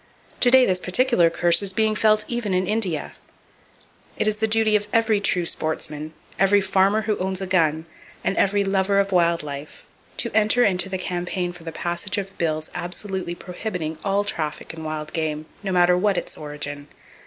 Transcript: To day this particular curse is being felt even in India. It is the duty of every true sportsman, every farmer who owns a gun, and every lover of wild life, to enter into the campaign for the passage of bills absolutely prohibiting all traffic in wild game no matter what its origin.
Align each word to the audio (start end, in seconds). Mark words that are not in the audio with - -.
To 0.39 0.49
day 0.49 0.65
this 0.65 0.79
particular 0.79 1.29
curse 1.29 1.61
is 1.61 1.73
being 1.73 1.93
felt 1.93 2.25
even 2.27 2.55
in 2.55 2.65
India. 2.65 3.11
It 4.17 4.27
is 4.27 4.37
the 4.37 4.47
duty 4.47 4.75
of 4.75 4.87
every 4.91 5.19
true 5.19 5.45
sportsman, 5.45 6.15
every 6.39 6.59
farmer 6.59 7.01
who 7.03 7.19
owns 7.19 7.39
a 7.39 7.45
gun, 7.45 7.85
and 8.23 8.35
every 8.35 8.63
lover 8.63 8.97
of 8.99 9.11
wild 9.11 9.43
life, 9.43 9.85
to 10.17 10.31
enter 10.35 10.63
into 10.63 10.89
the 10.89 10.97
campaign 10.97 11.53
for 11.53 11.63
the 11.63 11.71
passage 11.71 12.17
of 12.17 12.35
bills 12.39 12.71
absolutely 12.73 13.35
prohibiting 13.35 13.99
all 14.03 14.23
traffic 14.23 14.73
in 14.73 14.83
wild 14.83 15.13
game 15.13 15.45
no 15.61 15.71
matter 15.71 15.95
what 15.95 16.17
its 16.17 16.35
origin. 16.35 16.87